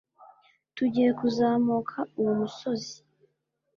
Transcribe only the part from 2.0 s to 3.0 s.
uwo musozi